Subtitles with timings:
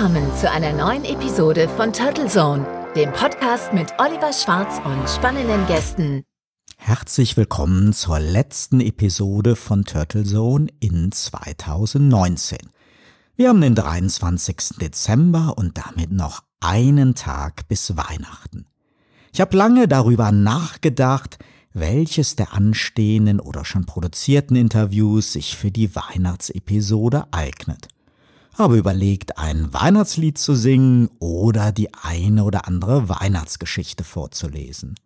[0.00, 2.66] Willkommen zu einer neuen Episode von Turtle Zone,
[2.96, 6.24] dem Podcast mit Oliver Schwarz und spannenden Gästen.
[6.78, 12.56] Herzlich willkommen zur letzten Episode von Turtle Zone in 2019.
[13.36, 14.78] Wir haben den 23.
[14.80, 18.64] Dezember und damit noch einen Tag bis Weihnachten.
[19.34, 21.36] Ich habe lange darüber nachgedacht,
[21.74, 27.88] welches der anstehenden oder schon produzierten Interviews sich für die Weihnachtsepisode eignet.
[28.58, 34.96] Habe überlegt, ein Weihnachtslied zu singen oder die eine oder andere Weihnachtsgeschichte vorzulesen.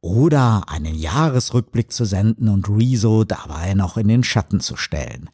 [0.00, 5.28] Oder einen Jahresrückblick zu senden und Rezo dabei noch in den Schatten zu stellen.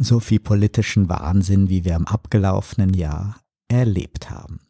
[0.00, 3.36] So viel politischen Wahnsinn, wie wir im abgelaufenen Jahr
[3.68, 4.60] erlebt haben.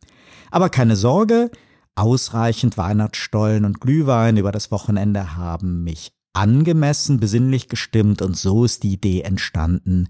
[0.51, 1.51] Aber keine Sorge,
[1.95, 8.83] ausreichend Weihnachtsstollen und Glühwein über das Wochenende haben mich angemessen besinnlich gestimmt und so ist
[8.83, 10.09] die Idee entstanden.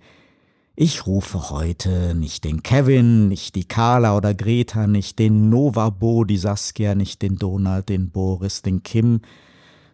[0.74, 6.24] Ich rufe heute nicht den Kevin, nicht die Carla oder Greta, nicht den Nova Bo,
[6.24, 9.20] die Saskia, nicht den Donald, den Boris, den Kim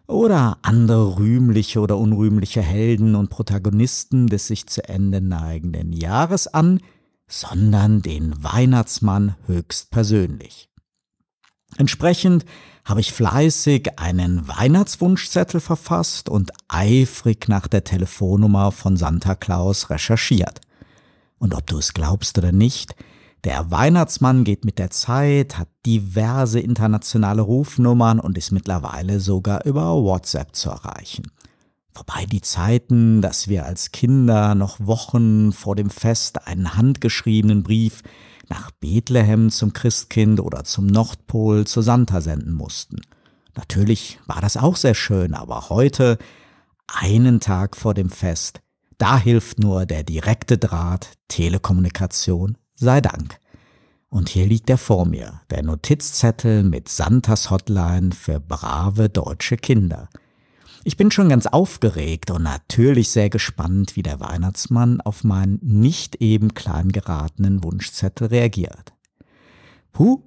[0.07, 6.79] oder andere rühmliche oder unrühmliche Helden und Protagonisten des sich zu Ende neigenden Jahres an,
[7.27, 10.69] sondern den Weihnachtsmann höchstpersönlich.
[11.75, 12.45] Entsprechend
[12.85, 20.61] habe ich fleißig einen Weihnachtswunschzettel verfasst und eifrig nach der Telefonnummer von Santa Claus recherchiert.
[21.39, 22.95] Und ob du es glaubst oder nicht,
[23.45, 29.95] der Weihnachtsmann geht mit der Zeit, hat diverse internationale Rufnummern und ist mittlerweile sogar über
[29.95, 31.31] WhatsApp zu erreichen.
[31.93, 38.03] Wobei die Zeiten, dass wir als Kinder noch Wochen vor dem Fest einen handgeschriebenen Brief
[38.49, 43.01] nach Bethlehem zum Christkind oder zum Nordpol zu Santa senden mussten.
[43.55, 46.17] Natürlich war das auch sehr schön, aber heute,
[46.87, 48.61] einen Tag vor dem Fest,
[48.99, 53.39] da hilft nur der direkte Draht, Telekommunikation, sei Dank.
[54.09, 60.07] Und hier liegt er vor mir, der Notizzettel mit Santas Hotline für brave deutsche Kinder–
[60.83, 66.15] ich bin schon ganz aufgeregt und natürlich sehr gespannt, wie der Weihnachtsmann auf meinen nicht
[66.21, 68.93] eben klein geratenen Wunschzettel reagiert.
[69.91, 70.23] Puh,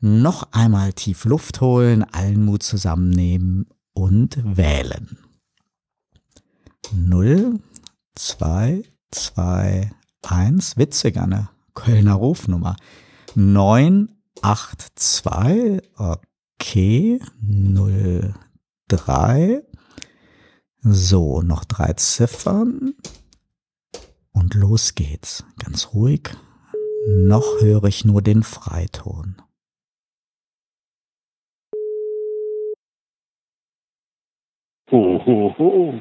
[0.00, 5.18] noch einmal tief Luft holen, allen Mut zusammennehmen und wählen.
[6.92, 7.58] 0,
[8.16, 8.82] 2,
[9.12, 9.90] 2,
[10.22, 12.76] 1, witzig, eine Kölner Rufnummer.
[13.34, 14.10] 9,
[14.42, 18.34] 8, 2, okay, 0,
[18.88, 19.62] 3,
[20.88, 22.94] so, noch drei Ziffern.
[24.32, 25.44] Und los geht's.
[25.58, 26.30] Ganz ruhig.
[27.08, 29.42] Noch höre ich nur den Freiton.
[34.92, 36.00] Ho, ho, ho.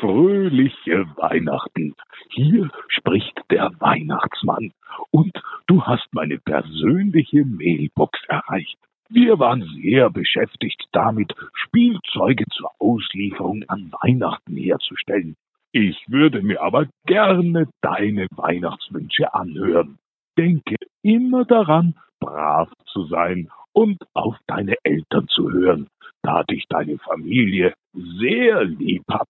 [0.00, 1.94] Fröhliche Weihnachten.
[2.30, 4.72] Hier spricht der Weihnachtsmann.
[5.10, 5.32] Und
[5.66, 8.76] du hast meine persönliche Mailbox erreicht.
[9.08, 15.36] Wir waren sehr beschäftigt damit, Spielzeuge zur Auslieferung an Weihnachten herzustellen.
[15.72, 19.98] Ich würde mir aber gerne deine Weihnachtswünsche anhören.
[20.36, 25.88] Denke immer daran, brav zu sein und auf deine Eltern zu hören,
[26.22, 29.28] da dich deine Familie sehr lieb hat,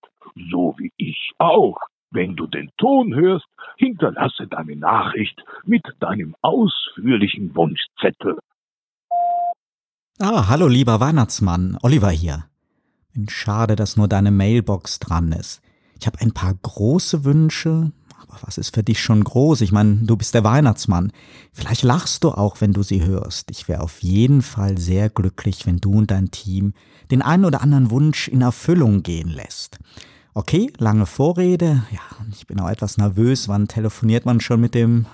[0.51, 1.79] so wie ich auch.
[2.11, 8.39] Wenn du den Ton hörst, hinterlasse deine Nachricht mit deinem ausführlichen Wunschzettel
[10.19, 12.47] Ah, hallo lieber Weihnachtsmann, Oliver hier.
[13.29, 15.61] Schade, dass nur deine Mailbox dran ist.
[16.01, 17.93] Ich habe ein paar große Wünsche,
[18.23, 19.61] aber was ist für dich schon groß?
[19.61, 21.13] Ich meine, du bist der Weihnachtsmann.
[21.53, 23.51] Vielleicht lachst du auch, wenn du sie hörst.
[23.51, 26.73] Ich wäre auf jeden Fall sehr glücklich, wenn du und dein Team
[27.11, 29.79] den einen oder anderen Wunsch in Erfüllung gehen lässt.
[30.37, 31.85] Okay, lange Vorrede.
[31.91, 33.49] Ja, ich bin auch etwas nervös.
[33.49, 35.07] Wann telefoniert man schon mit dem,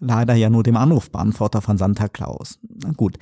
[0.00, 2.58] leider ja nur dem Anrufbeantworter von Santa Claus?
[2.82, 3.16] Na gut.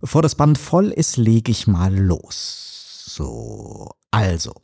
[0.00, 3.04] Bevor das Band voll ist, lege ich mal los.
[3.06, 4.54] So, also.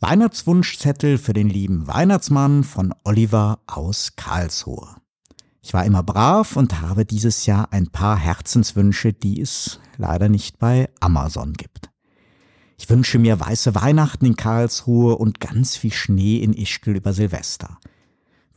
[0.00, 4.96] Weihnachtswunschzettel für den lieben Weihnachtsmann von Oliver aus Karlsruhe.
[5.60, 10.58] Ich war immer brav und habe dieses Jahr ein paar Herzenswünsche, die es leider nicht
[10.58, 11.90] bei Amazon gibt.
[12.78, 17.78] Ich wünsche mir weiße Weihnachten in Karlsruhe und ganz viel Schnee in Ischgl über Silvester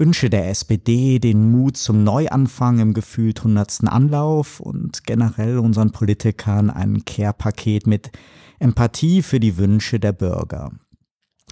[0.01, 6.71] wünsche der SPD den Mut zum Neuanfang im gefühlt hundertsten Anlauf und generell unseren Politikern
[6.71, 8.09] ein Care-Paket mit
[8.57, 10.71] Empathie für die Wünsche der Bürger.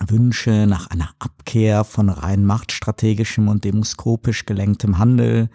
[0.07, 5.51] Wünsche nach einer Abkehr von rein machtstrategischem und demoskopisch gelenktem Handel,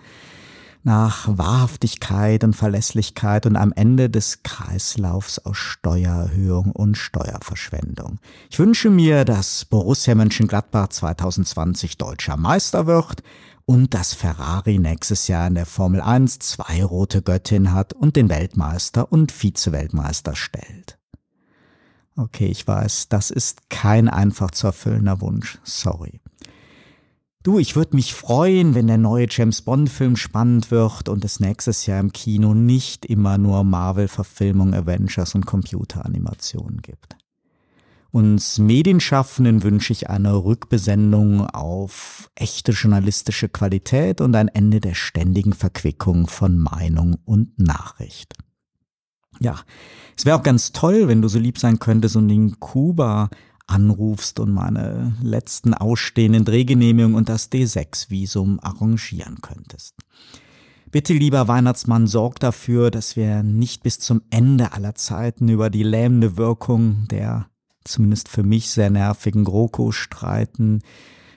[0.84, 8.18] nach Wahrhaftigkeit und Verlässlichkeit und am Ende des Kreislaufs aus Steuererhöhung und Steuerverschwendung.
[8.50, 13.22] Ich wünsche mir, dass Borussia Mönchengladbach 2020 deutscher Meister wird
[13.64, 18.28] und dass Ferrari nächstes Jahr in der Formel 1 zwei rote Göttin hat und den
[18.28, 20.98] Weltmeister und Vize-Weltmeister stellt.
[22.16, 26.20] Okay, ich weiß, das ist kein einfach zu erfüllender Wunsch, sorry.
[27.44, 31.84] Du, ich würde mich freuen, wenn der neue James Bond-Film spannend wird und es nächstes
[31.84, 37.18] Jahr im Kino nicht immer nur Marvel-Verfilmung, Avengers und Computeranimationen gibt.
[38.10, 45.52] Uns Medienschaffenden wünsche ich eine Rückbesendung auf echte journalistische Qualität und ein Ende der ständigen
[45.52, 48.32] Verquickung von Meinung und Nachricht.
[49.38, 49.60] Ja,
[50.16, 53.28] es wäre auch ganz toll, wenn du so lieb sein könntest und in Kuba
[53.66, 59.94] anrufst und meine letzten ausstehenden Drehgenehmigungen und das D6-Visum arrangieren könntest.
[60.90, 65.82] Bitte, lieber Weihnachtsmann, sorg dafür, dass wir nicht bis zum Ende aller Zeiten über die
[65.82, 67.46] lähmende Wirkung der
[67.84, 70.80] zumindest für mich sehr nervigen GroKo streiten.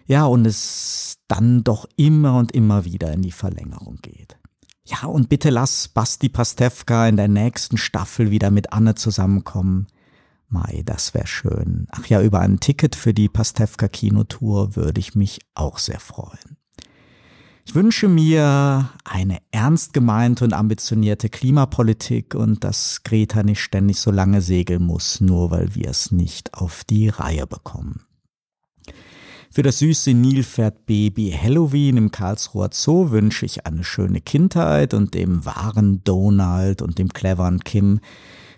[0.06, 4.38] Ja, und es dann doch immer und immer wieder in die Verlängerung geht.
[4.86, 9.88] Ja, und bitte lass Basti Pastewka in der nächsten Staffel wieder mit Anne zusammenkommen.
[10.50, 11.88] Mai, das wäre schön.
[11.92, 16.58] Ach ja, über ein Ticket für die Pastewka Kinotour würde ich mich auch sehr freuen.
[17.66, 24.10] Ich wünsche mir eine ernst gemeinte und ambitionierte Klimapolitik und dass Greta nicht ständig so
[24.10, 28.06] lange segeln muss, nur weil wir es nicht auf die Reihe bekommen.
[29.52, 35.44] Für das süße Nilpferd-Baby Halloween im Karlsruher Zoo wünsche ich eine schöne Kindheit und dem
[35.46, 38.00] wahren Donald und dem cleveren Kim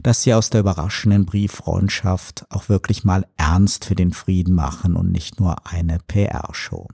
[0.04, 5.12] dass sie aus der überraschenden Brieffreundschaft auch wirklich mal ernst für den Frieden machen und
[5.12, 6.88] nicht nur eine PR-Show.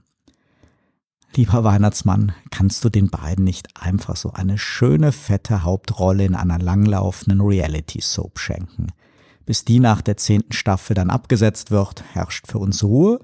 [1.34, 6.58] Lieber Weihnachtsmann, kannst du den beiden nicht einfach so eine schöne fette Hauptrolle in einer
[6.58, 8.88] langlaufenden Reality-Soap schenken?
[9.44, 13.20] Bis die nach der zehnten Staffel dann abgesetzt wird, herrscht für uns Ruhe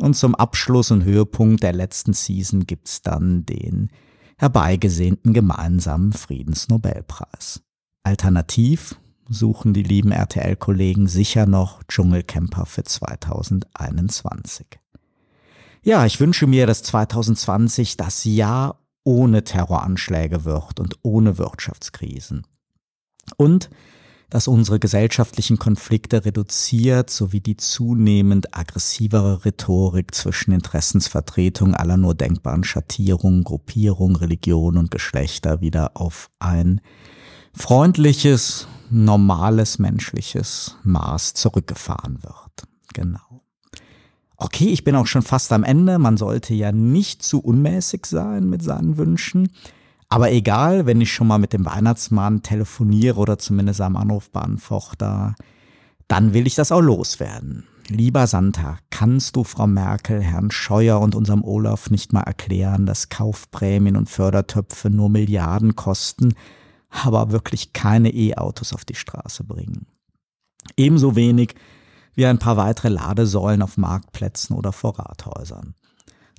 [0.00, 3.90] und zum Abschluss und Höhepunkt der letzten Season gibt's dann den
[4.36, 7.62] herbeigesehnten gemeinsamen Friedensnobelpreis.
[8.02, 8.96] Alternativ
[9.28, 14.66] suchen die lieben RTL-Kollegen sicher noch Dschungelcamper für 2021.
[15.82, 22.46] Ja, ich wünsche mir, dass 2020 das Jahr ohne Terroranschläge wird und ohne Wirtschaftskrisen.
[23.36, 23.70] Und
[24.30, 32.64] dass unsere gesellschaftlichen Konflikte reduziert sowie die zunehmend aggressivere Rhetorik zwischen Interessensvertretung aller nur denkbaren
[32.64, 36.80] Schattierungen, Gruppierungen, Religionen und Geschlechter wieder auf ein
[37.52, 42.68] freundliches, normales menschliches Maß zurückgefahren wird.
[42.92, 43.42] Genau.
[44.36, 45.98] Okay, ich bin auch schon fast am Ende.
[45.98, 49.50] Man sollte ja nicht zu unmäßig sein mit seinen Wünschen.
[50.08, 55.34] Aber egal, wenn ich schon mal mit dem Weihnachtsmann telefoniere oder zumindest am Anrufbeantworter,
[56.08, 57.64] dann will ich das auch loswerden.
[57.88, 63.08] Lieber Santa, kannst du Frau Merkel, Herrn Scheuer und unserem Olaf nicht mal erklären, dass
[63.08, 66.34] Kaufprämien und Fördertöpfe nur Milliarden kosten
[67.02, 69.86] aber wirklich keine E-Autos auf die Straße bringen.
[70.76, 71.54] Ebenso wenig
[72.14, 75.74] wie ein paar weitere Ladesäulen auf Marktplätzen oder vor Rathäusern,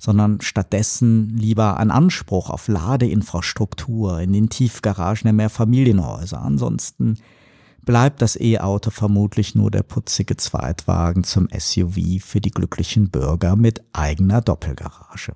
[0.00, 6.40] sondern stattdessen lieber ein Anspruch auf Ladeinfrastruktur in den Tiefgaragen der Mehrfamilienhäuser.
[6.40, 7.18] Ansonsten
[7.84, 13.82] bleibt das E-Auto vermutlich nur der putzige Zweitwagen zum SUV für die glücklichen Bürger mit
[13.92, 15.34] eigener Doppelgarage.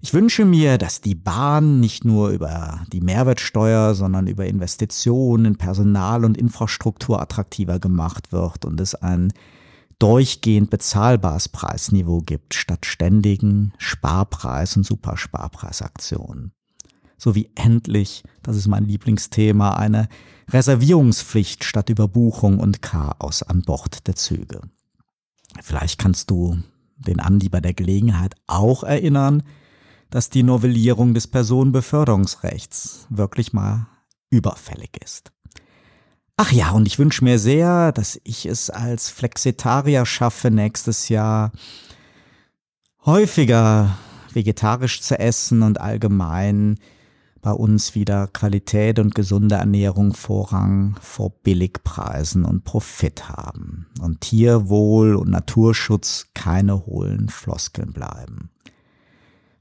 [0.00, 5.56] Ich wünsche mir, dass die Bahn nicht nur über die Mehrwertsteuer, sondern über Investitionen in
[5.56, 9.32] Personal und Infrastruktur attraktiver gemacht wird und es ein
[9.98, 16.52] durchgehend bezahlbares Preisniveau gibt, statt ständigen Sparpreis- und Supersparpreisaktionen.
[17.16, 20.08] Sowie endlich, das ist mein Lieblingsthema, eine
[20.50, 24.60] Reservierungspflicht statt Überbuchung und Chaos an Bord der Züge.
[25.62, 26.58] Vielleicht kannst du
[26.98, 29.42] den Andi bei der Gelegenheit auch erinnern,
[30.10, 33.86] dass die Novellierung des Personenbeförderungsrechts wirklich mal
[34.30, 35.32] überfällig ist.
[36.36, 41.50] Ach ja, und ich wünsche mir sehr, dass ich es als Flexitarier schaffe, nächstes Jahr
[43.04, 43.96] häufiger
[44.32, 46.78] vegetarisch zu essen und allgemein
[47.40, 55.14] bei uns wieder Qualität und gesunde Ernährung Vorrang vor Billigpreisen und Profit haben und Tierwohl
[55.14, 58.50] und Naturschutz keine hohlen Floskeln bleiben.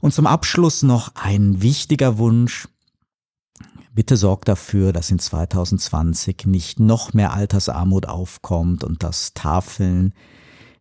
[0.05, 2.67] Und zum Abschluss noch ein wichtiger Wunsch.
[3.91, 10.13] Bitte sorgt dafür, dass in 2020 nicht noch mehr Altersarmut aufkommt und dass Tafeln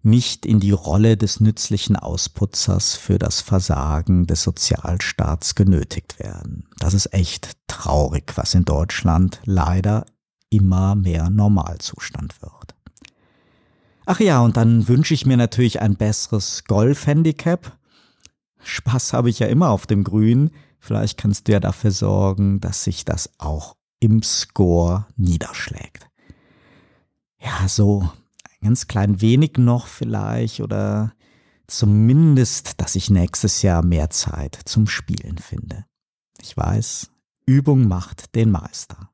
[0.02, 6.68] nicht in die Rolle des nützlichen Ausputzers für das Versagen des Sozialstaats genötigt werden.
[6.78, 10.04] Das ist echt traurig, was in Deutschland leider
[10.50, 12.74] immer mehr Normalzustand wird.
[14.04, 17.72] Ach ja, und dann wünsche ich mir natürlich ein besseres Golf-Handicap
[18.64, 20.50] Spaß habe ich ja immer auf dem Grün.
[20.78, 26.08] Vielleicht kannst du ja dafür sorgen, dass sich das auch im Score niederschlägt.
[27.40, 28.10] Ja, so
[28.44, 31.12] ein ganz klein wenig noch vielleicht oder
[31.66, 35.84] zumindest, dass ich nächstes Jahr mehr Zeit zum Spielen finde.
[36.40, 37.10] Ich weiß,
[37.46, 39.10] Übung macht den Meister.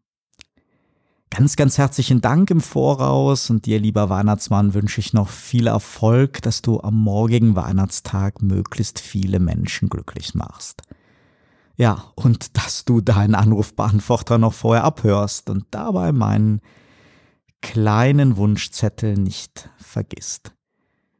[1.31, 6.43] Ganz, ganz herzlichen Dank im Voraus und dir, lieber Weihnachtsmann, wünsche ich noch viel Erfolg,
[6.43, 10.83] dass du am morgigen Weihnachtstag möglichst viele Menschen glücklich machst.
[11.77, 16.61] Ja, und dass du deinen Anrufbeantworter noch vorher abhörst und dabei meinen
[17.63, 20.53] kleinen Wunschzettel nicht vergisst.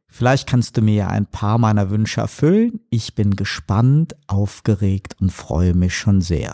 [0.07, 2.81] Vielleicht kannst du mir ja ein paar meiner Wünsche erfüllen.
[2.89, 6.53] Ich bin gespannt, aufgeregt und freue mich schon sehr.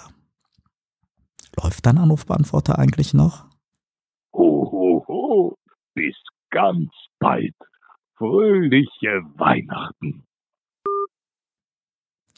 [1.60, 3.47] Läuft dein Anrufbeantworter eigentlich noch?
[5.98, 6.16] Bis
[6.52, 7.56] ganz bald.
[8.20, 10.28] Fröhliche Weihnachten.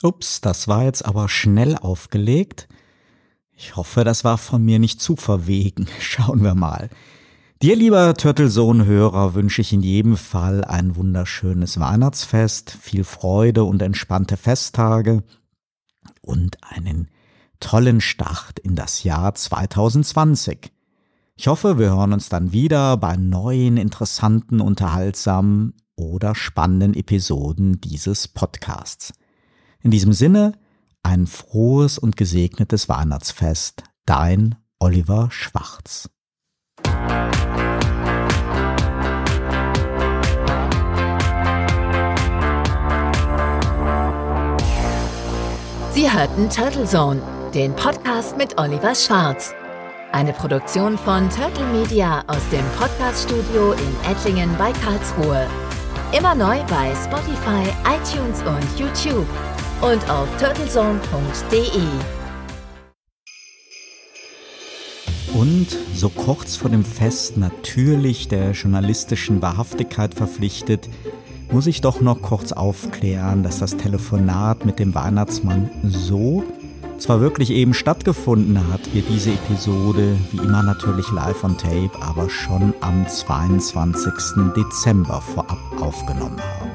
[0.02, 2.70] Ups, das war jetzt aber schnell aufgelegt.
[3.52, 5.88] Ich hoffe, das war von mir nicht zu verwegen.
[6.00, 6.90] Schauen wir mal.
[7.62, 14.38] Dir, lieber Turtlesohn-Hörer, wünsche ich in jedem Fall ein wunderschönes Weihnachtsfest, viel Freude und entspannte
[14.38, 15.22] Festtage
[16.22, 17.10] und einen
[17.60, 20.72] tollen Start in das Jahr 2020.
[21.42, 28.28] Ich hoffe, wir hören uns dann wieder bei neuen, interessanten, unterhaltsamen oder spannenden Episoden dieses
[28.28, 29.14] Podcasts.
[29.80, 30.52] In diesem Sinne,
[31.02, 33.84] ein frohes und gesegnetes Weihnachtsfest.
[34.06, 36.10] Dein Oliver Schwarz.
[45.94, 47.22] Sie hörten Turtle Zone,
[47.54, 49.54] den Podcast mit Oliver Schwarz.
[50.12, 55.46] Eine Produktion von Turtle Media aus dem Podcaststudio in Ettlingen bei Karlsruhe.
[56.18, 59.28] Immer neu bei Spotify, iTunes und YouTube
[59.82, 61.84] und auf turtlezone.de.
[65.40, 70.90] Und so kurz vor dem Fest natürlich der journalistischen Wahrhaftigkeit verpflichtet,
[71.52, 76.44] muss ich doch noch kurz aufklären, dass das Telefonat mit dem Weihnachtsmann so
[77.00, 82.30] zwar wirklich eben stattgefunden hat, wir diese Episode wie immer natürlich live on tape, aber
[82.30, 84.14] schon am 22.
[84.56, 86.70] Dezember vorab aufgenommen haben.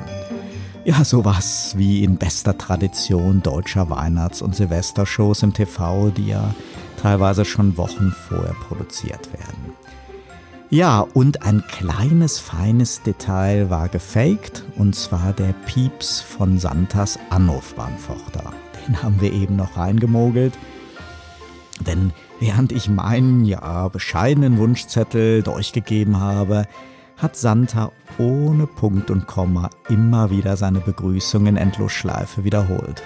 [0.84, 6.54] Ja, sowas wie in bester Tradition deutscher Weihnachts- und Silvestershows im TV, die ja
[7.00, 9.72] teilweise schon Wochen vorher produziert werden.
[10.70, 18.52] Ja, und ein kleines feines Detail war gefaked, und zwar der Pieps von Santas Anrufbeantworter.
[18.86, 20.54] Den haben wir eben noch reingemogelt.
[21.80, 26.66] Denn während ich meinen, ja, bescheidenen Wunschzettel durchgegeben habe,
[27.16, 33.02] hat Santa ohne Punkt und Komma immer wieder seine Begrüßung in Endlosschleife wiederholt.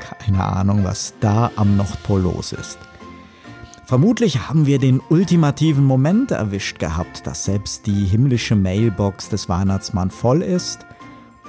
[0.00, 2.78] Keine Ahnung, was da am Nordpol los ist.
[3.84, 10.14] Vermutlich haben wir den ultimativen Moment erwischt gehabt, dass selbst die himmlische Mailbox des Weihnachtsmanns
[10.14, 10.86] voll ist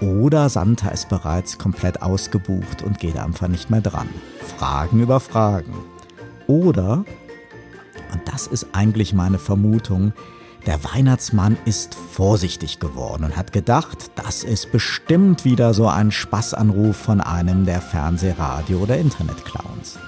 [0.03, 4.09] oder Santa ist bereits komplett ausgebucht und geht einfach nicht mehr dran.
[4.57, 5.73] Fragen über Fragen.
[6.47, 7.05] Oder,
[8.11, 10.13] und das ist eigentlich meine Vermutung,
[10.65, 16.95] der Weihnachtsmann ist vorsichtig geworden und hat gedacht, das ist bestimmt wieder so ein Spaßanruf
[16.95, 19.99] von einem der Fernsehradio- oder Internetclowns.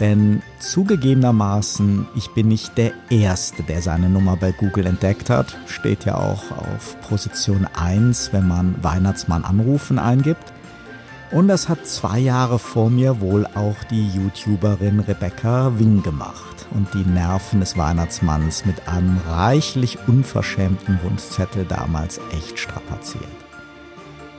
[0.00, 5.56] Denn zugegebenermaßen, ich bin nicht der Erste, der seine Nummer bei Google entdeckt hat.
[5.66, 10.52] Steht ja auch auf Position 1, wenn man Weihnachtsmann anrufen eingibt.
[11.30, 16.92] Und das hat zwei Jahre vor mir wohl auch die YouTuberin Rebecca Wing gemacht und
[16.94, 23.45] die Nerven des Weihnachtsmanns mit einem reichlich unverschämten Wunschzettel damals echt strapaziert.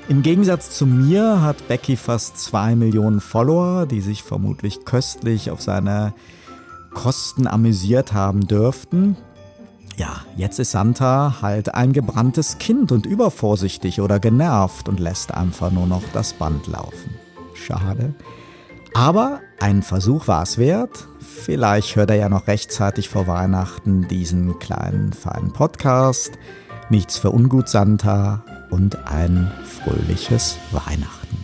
[0.10, 5.62] Im Gegensatz zu mir hat Becky fast zwei Millionen Follower, die sich vermutlich köstlich auf
[5.62, 6.14] seine
[6.94, 9.18] Kosten amüsiert haben dürften.
[9.98, 15.72] Ja, jetzt ist Santa halt ein gebranntes Kind und übervorsichtig oder genervt und lässt einfach
[15.72, 17.16] nur noch das Band laufen.
[17.54, 18.16] Schade.
[18.94, 21.10] Aber ein Versuch war es wert.
[21.20, 26.40] Vielleicht hört er ja noch rechtzeitig vor Weihnachten diesen kleinen, feinen Podcast.
[26.90, 31.37] Nichts für ungut, Santa und ein fröhliches Weihnachten.